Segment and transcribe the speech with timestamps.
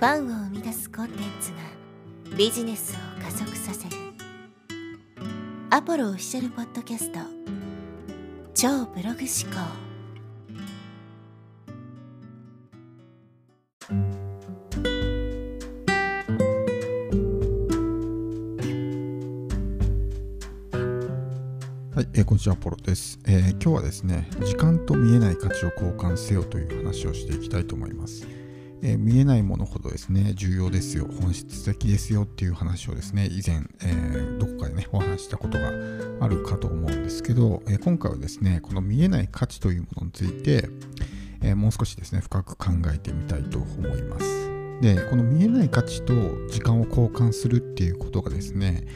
[0.00, 1.58] ファンを生み出すコンテンツが
[2.34, 3.96] ビジネスを加速させる。
[5.68, 7.18] アポロオフィシャルポッドキャスト。
[8.54, 9.60] 超ブログ思考。
[21.94, 28.39] はい、えーこんにちは、ポロです、えー今日はですね、時間と見えない価値を交換せよという話をしていきたいと思います。
[28.82, 35.68] えー見えないものほどですね、重要ですよ、本質的ですよっていう話をですね、以前、えーどこかでね、お話したことが
[36.20, 40.68] あるかと思うんですけど、えー今回はですね、この見えない価値というものについて、
[41.42, 44.50] えもう少しですね、深く考えてみたいと思います。
[44.80, 46.14] で、この見えない価値と
[46.48, 48.86] 時間を交換するっていうことがですね、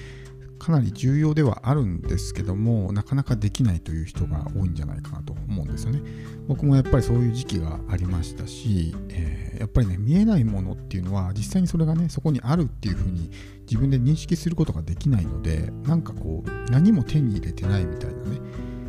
[0.64, 6.00] かなり重要ではあるんですけどもなかなかできないという人が多いんじゃないかなと思うんですよね。
[6.48, 13.30] 僕もやっぱりそういう時期がありましたし、えーやっぱりね見えないものっていうのは実際にそれがねそこにあるっていうふうに
[13.70, 18.40] 自分で認識することができないのでなんかこう何も手に入れてないみたいなね、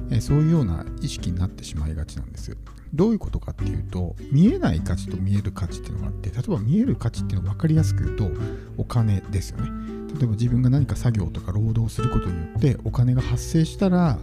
[0.09, 2.57] えーそういうような意識になってしまいがちなんですよ。
[2.95, 8.31] どういうことかっていうと見えない価値と見える価値っていうのがあって例えば見える価値っていうのを分かりやすく言うと
[8.77, 9.69] お金ですよね。
[10.17, 14.17] 例えば自分が何か作業とか労働することによってお金が発生したら、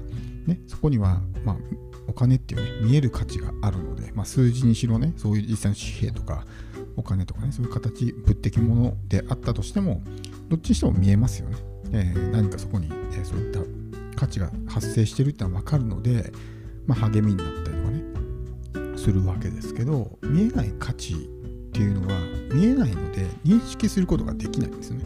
[0.46, 1.56] ね、そこには、まあ、
[2.08, 6.46] お金っていうね見える価値があるので、まあ、数字にしろねそういう実際の紙幣とか
[6.96, 10.02] お金とかねそういう形物的ものであったとしても
[10.48, 11.56] どっちにしても見えますよね、
[11.92, 13.60] えー何かそこに、えそういった
[14.18, 16.32] 価値が発生してるってのは分かるので、
[16.86, 17.81] まあ、励みになったり
[19.02, 21.16] するわけですけど見えない価値っ
[21.72, 22.20] ていうのは
[22.54, 25.02] 見えないので認識することができないんですね。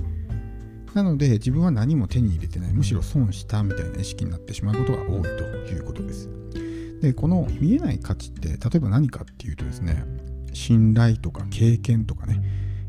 [0.93, 5.29] なので自分は何も手に入れてないむしろ損したみたいな意識になってしまうことが多いと
[5.73, 6.29] いうことです。
[7.01, 10.05] でこの見えない価値って例えば何かっていうとですね
[10.53, 12.43] 信頼とか経験とかね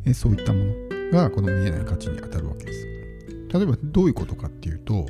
[0.05, 2.85] えそういったものがこの見えない価値に当たるわけです。
[3.53, 5.05] 例えばどういうことかっていうと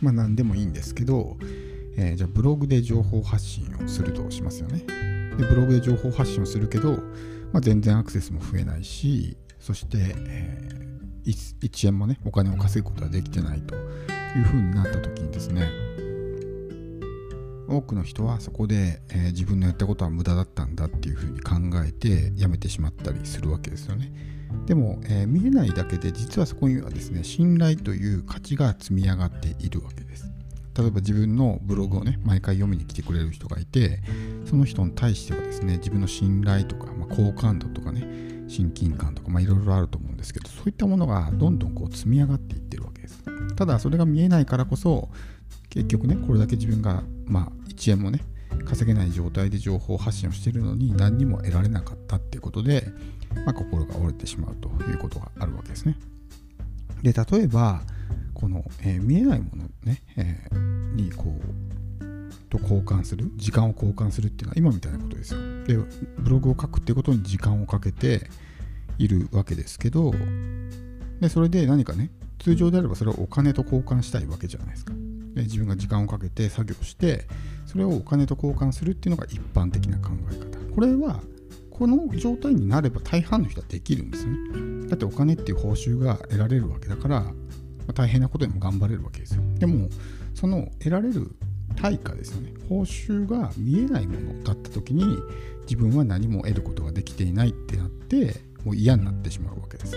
[0.00, 1.36] まあ何でもいいんですけど、
[1.98, 4.84] えーじゃあブログで情報発信をするとしますよね。
[5.36, 6.92] でブログで情報発信をするけど、
[7.52, 10.78] まあ、全然アクセスも増えないしそして、えー
[11.28, 15.70] 1円もねお金を稼ぐことができてないというふうになった時にですね
[17.68, 24.10] 多くの人はそこで、えー自分のやったことは無駄だったんだっていうふうに考えてやめてしまったりするわけですよね。
[24.66, 30.27] でも、えー見えないだけで実はそこにはですね信頼という価値が積み上がっているわけです。
[30.78, 34.00] 例えば自分のブログをね毎回読みに来てくれる人がいて
[34.48, 43.22] その人に対してはですね自分の信頼とか、まあ、好感度とかね親近感とかまあいろいろあると思うんですけどそういったものがどんどんこう積み上がっていってるわけです。
[43.56, 45.08] ただそれが見えないからこそ
[45.68, 48.20] 結局ねこれだけ自分がまあ1円もね
[48.64, 52.86] 稼げない状態で情報発信をしているのに何にも得られなかったっていうことで、
[53.44, 55.96] まあ、心が折れてしまうということがあるわけですね。
[57.02, 57.82] で例えば
[58.34, 61.68] この、えー見えないものね、えーにこう
[62.48, 65.40] と交換する時間を交換するっていうのは今みたいなことですよ。
[65.66, 65.76] で
[66.18, 68.28] ブログを書くってことに時間をかけて
[68.96, 70.12] いるわけですけど
[71.20, 74.94] でそれで何かね通常であればそれをお金と交換したいわけじゃないですか。
[75.34, 77.26] で自分が時間をかけて作業して
[77.66, 80.74] それをお金と交換するっていうのが一般的な考え方。
[80.74, 81.20] これは
[81.70, 84.88] この状態になれば大半の人はできるんですよね。
[84.88, 87.32] だってお金っていう報酬が得られるわけだから、
[87.88, 89.42] まあ大変なことでも頑張れるわけですよ。
[89.58, 89.88] でも
[90.34, 91.34] その得られる
[91.74, 92.52] 対価ですよね。
[92.68, 95.04] 報酬が見えないものだった時に
[95.62, 99.96] 自分は何も得ることができていないってなってもう嫌になってしまうわけです。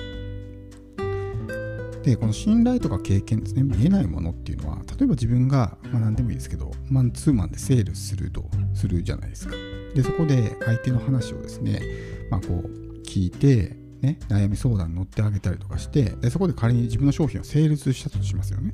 [2.03, 3.61] でこの信頼とか経験ですね。
[3.61, 9.55] 見えないものっていうのは例えば自分が、まあ、何でもいいですけどマンツーマンでセールするとするじゃないですか。
[9.93, 11.81] でそこで相手の話をですね、
[12.29, 18.73] まあ、こう聞いて、ね、悩み相談に乗ってあげたりとかしてでそこで仮に自分の商品をセールスしたとしますよね。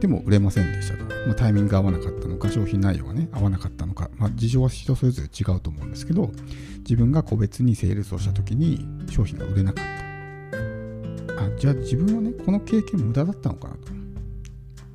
[0.00, 6.30] でも売れませんでしたと、まあ、タイミングが合わなかったのか商品内容がね合わなかったのか、まあ、事情は人それぞれ違うと思うんですけど
[6.80, 11.42] 自分が個別にセールスをした時に商品が売れなかった。
[11.44, 13.92] あじゃあ自分はねこの経験無駄だったのかなと。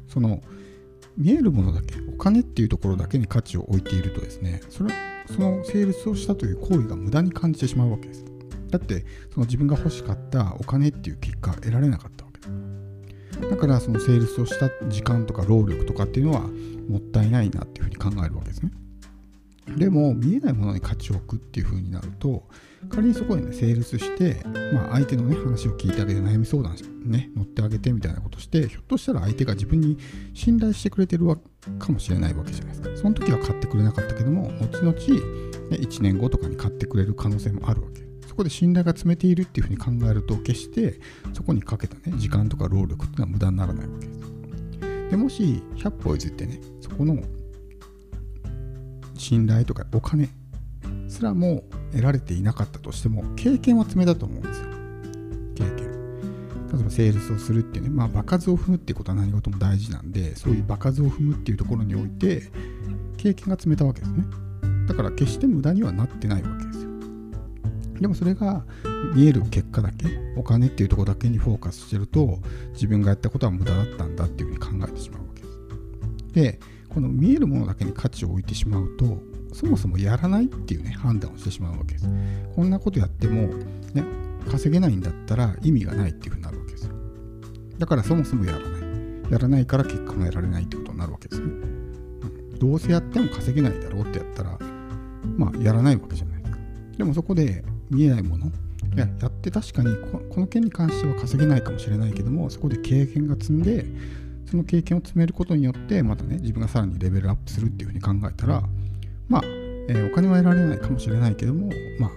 [0.08, 0.42] その
[1.18, 4.96] 見えるものだけお金っていうところだけに価値を置いているとですねそれは
[5.28, 8.31] そのセールスをしたという行為が無駄に感じてしまうわけです。
[8.72, 13.50] だってその自分が欲しかったお金っていう結果得られなかったわけだ。
[13.50, 16.42] だからそのセールスをした時間とか労力とかっていうのは
[16.90, 18.72] もったいないなっていうふうに考えるわけですね。
[19.78, 22.44] でも見えないものに価値を置くっていう風になると
[22.90, 24.42] 仮にそこでねセールスして、
[24.74, 26.76] まあ、相手のね話を聞いてあげて悩み相談
[27.06, 29.98] ね乗ってあげてみたいなことしてひょっとしたら相手が自分に
[30.34, 31.38] 信頼してくれてるわ
[31.80, 32.98] かもしれないわけじゃないですか。
[32.98, 34.92] その時は買ってくれなかったけども後々、
[35.70, 38.02] ね、1年後とかに買ってくれる可能性もあるわけ。
[38.02, 38.11] そ
[38.42, 41.00] こで信頼が詰めているっていうふうに考えると決して
[41.34, 44.08] そこにかけたね時間とか労力っていうのは無駄にならないわけ。
[44.08, 44.20] です
[45.12, 47.22] でもし100歩譲ってねそこの
[49.18, 50.30] 信頼とかお金
[51.08, 54.68] すらも得られていなかったとしても経験は積めたと思うんですよ。
[55.56, 55.92] 経験。
[56.74, 62.44] 例えばセールスをするっていうねまあ場数を踏むっていうことは何事も大事なんでそういう場数を踏むっていうところにおいて
[63.18, 64.24] 経験が積めたわけですね。
[64.88, 66.71] だから決して無駄にはなってないわけ。
[68.02, 68.66] でもそれが
[69.16, 72.40] 見える結果だけお金っていうところだけにフォーカスしてると
[72.74, 75.42] 自分がやったことは無駄だったんだっていうふうに考えてしまうわけ。
[75.42, 76.60] ですで
[76.90, 79.22] この見えるものだけに価値を置いてしまうと
[79.54, 82.10] そもそもやらないっていうね判断をしてしまうわけです。
[82.56, 83.48] こんなことやっても
[83.94, 84.04] ね
[84.50, 86.90] 稼げないんだったら意味がないっていうふうになるわけです。
[87.78, 88.82] だからそもそもやらない。
[89.32, 91.48] やらないから結果も得られないってことになるわけですね、
[92.60, 94.60] どうせやっても稼げないだろうってやったら
[95.38, 96.58] まあやらないわけじゃないですか。
[96.98, 99.96] でもそこで見えないものいややって確かに
[100.32, 103.86] この件に関しては稼げないかもしれないけどもそこで経験が積んで
[104.50, 108.64] その経験を積めることによってまたね自分がさらにレベルアップするっていうふうに考えたら
[109.30, 112.12] まあ、えー、お金は得られないかもしれないけどもまあ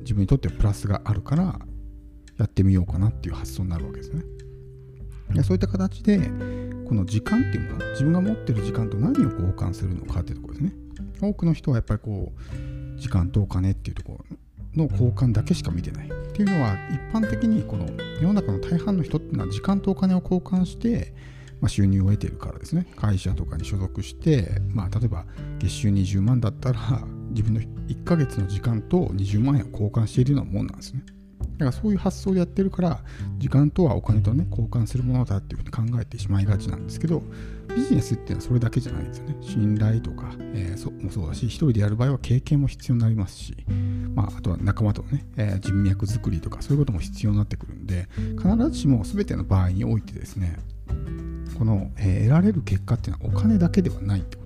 [0.00, 1.58] 自分にとってはプラスがあるから
[2.38, 4.22] やってみようかなっていう発想になるわけですね。
[5.34, 6.18] でそういった形で
[6.86, 10.72] この時間っていうもの自分が持ってる時間と何を交換するのかっていうところですね。
[11.20, 14.35] 多くの人はやっぱりこう時間とお金っていうところ
[14.76, 16.08] の交換だけしか見てない。
[16.08, 17.86] っていうのは一般的にこの
[18.20, 21.14] 世の中の大半の人っていうのは時間とお金を交換して
[21.60, 22.86] まあ、収入を得ているからですね。
[22.96, 25.24] 会社とかに所属して、まあ、例えば
[25.58, 26.80] 月収20万だったら
[27.30, 31.02] 自分の1ヶ月の時間と20万円を交換しているようなもんなんですね。
[31.58, 33.00] だからそういう発想でやってるから
[33.38, 37.22] 時間とはお金とね交換するものだっていうふうに考えてしまいがちなんですけど
[37.74, 39.36] ビジネスっていうのはそれだけじゃないですよね。
[39.40, 43.56] 信頼とか、えー、そもそうだし一人でやる場合は経験も必要になりますし、
[44.32, 48.08] あ、あとは仲間とのね、えー、人脈作りとかそういうことも必要になってくるんで
[48.38, 50.56] 必ずしも全ての場合においてですね
[51.58, 54.45] この、えー、得られる結果っていうのはお金だけではないってこと。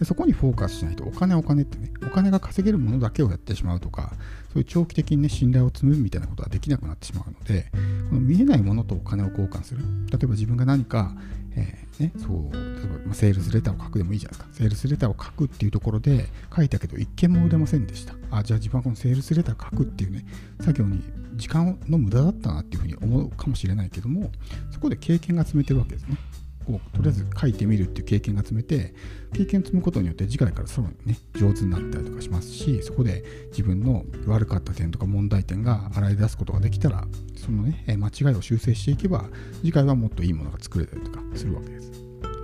[0.00, 4.14] でそこにフォーカスしないとお金お金ってねお金が稼げるものだけをやってしまうとか
[4.52, 7.66] そういう長期的にね信頼を積むみたいなことはできなくなってしまうので
[8.08, 9.82] この見えないものとお金を交換する。
[10.10, 11.14] 例えば自分が何か、
[11.54, 14.54] えー、ね、そう例えば、ま、セールスレターを書くでもいいじゃないですか。
[14.54, 18.14] セールスレターを書くっていうところで書いたけど一件も売れませんでした。
[18.30, 20.24] あじゃあ自分はこのセールスレター書くっていうね
[20.60, 21.02] 作業に
[21.34, 24.30] 時間の無駄だったなっていうふうに思うかもしれないけども
[24.70, 26.16] そこで経験が積めてるわけですね。
[26.68, 28.94] をとりあえず書いてみるっていう経験が積めて
[29.32, 37.04] 経験を積むことによって次回からさらにね上手になったりとかしますしそこで自分の悪かった点とか問題点が洗い出すことができたら
[37.36, 39.24] そのね間違いを修正していけば
[39.60, 41.90] 次回はもっといいものが作れたりとかするわけです。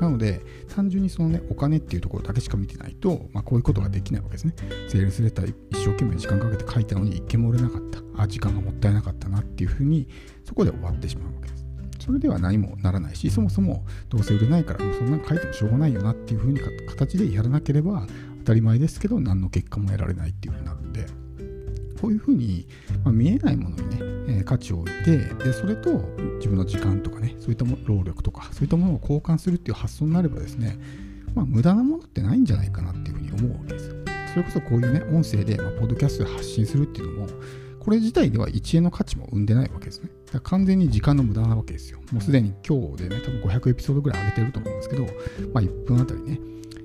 [0.00, 0.42] なので
[0.74, 4.54] 単純にそのねお金っていうところだけしか見てないと、まあ、こういうことができないわけですね。
[4.88, 8.22] セールスレター一生懸命時間かけて書いたのに一件も売れなかった。
[8.22, 10.08] あ時間がもったいなかったなっていうふうに
[10.44, 11.65] そこで終わってしまうわけです。
[12.06, 18.06] それでは何もならないし、そもそもどうせ売れないから、もうそんなの書いてもしょうがないよなっていう風に形でやらなければ
[18.38, 21.06] 当たり前ですけど、何の結果も得られないっていう風になるんで、
[22.00, 22.68] こういう風に、
[23.04, 23.96] まあ、見えないものにね、
[24.38, 25.98] えー、価値を置いて、で、それと
[26.36, 30.78] 自分の時間とかね、そういった労力とか、そういったものを交換するっていう発想になればですね、
[31.34, 33.94] まあ、無駄なものってないんじゃないかなっていう風に思うわけですよ。
[34.32, 37.28] それこそこういうね、音声で、まあ、ポッドキャストで発信するっていうのも、
[37.80, 40.10] これ自体では1円の価値も生んでないわけですね。
[40.32, 42.00] だ完全に時間の無駄なわけですよ。
[42.12, 45.04] もうすでに今日でね、多分500エピソードぐらい上げてると思うんですけど、
[45.52, 46.40] まあ、1分あたりね、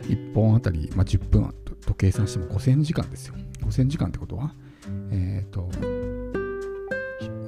[0.07, 1.53] 1本あたり、まあ、10分
[1.85, 3.35] と計算しても5000時間ですよ。
[3.63, 4.53] 5000時間ってことは、
[5.11, 5.69] えっ、ー、と、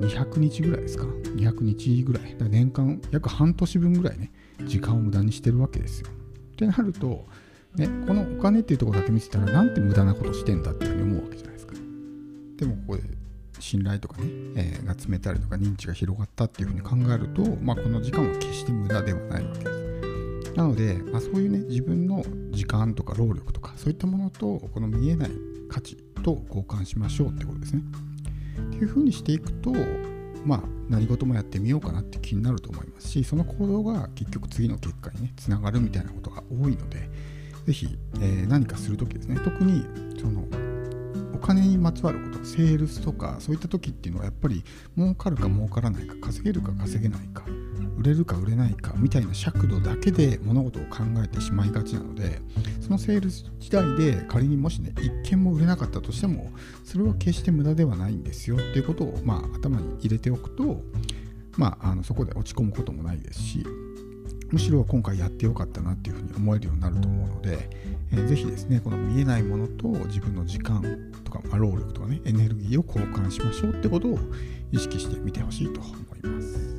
[0.01, 2.35] 200日ぐらいですか ?200 日ぐらい。
[2.37, 4.31] だ年間約半年分ぐらいね、
[4.65, 6.07] 時間を無駄にしてるわけですよ。
[6.53, 7.25] ってなると、
[7.75, 11.73] ね、このお金っていうところだけ見てたら、なんて無駄なことしてんだっていうふうに思うわけじゃないですか。
[12.57, 13.03] でもここで
[13.63, 20.53] 信頼とかね、えー、が詰めたりとか認知が広がったっていうふうに考えると、まあ、この時間は決して無駄ではないわけです。
[20.53, 25.31] なので、まあ、そういうね、自分の時間とか労力とか、そういったものと、この見えない
[25.69, 27.83] 価値と交換しましょうってことですね。
[28.67, 29.71] っていうふうにしていくと、
[30.45, 37.09] まあ、何事もやってみようかなって気になると思いますし、その行動が結局次の結果にね、つながるみたいなことが多いので、
[37.65, 39.85] ぜひ、えー、何かするときですね、特に
[40.19, 40.45] その
[41.43, 44.63] 金にまつわることセールスとかそういった時っていうのはやっぱり
[44.97, 47.43] 儲かるか儲からないか稼げるか稼げないか
[47.97, 52.41] 売れるか売れないかみたいな尺度だけで物事を考えてしまいがちなので
[52.81, 56.49] そのセールス時代で仮にもしね一件も売れなかったとしても
[56.85, 60.81] それは決して無駄ではないんですよっていうことをまあ頭に入れておくと
[61.57, 63.65] まああのそこで落ち込むこともないですし
[64.53, 67.67] むしろ今回やってよかったなっていうふうに思えるようになると思うので、
[68.11, 70.83] えー、ぜひですねこの見えないものと自分の時間
[71.23, 74.19] とか、まあ、労力とかねエネルギーを交換しましょうってことを
[74.71, 75.89] 意識してみてほしいと思
[76.23, 76.72] います。